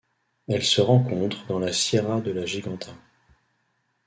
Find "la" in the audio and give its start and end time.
1.59-1.71, 2.31-2.43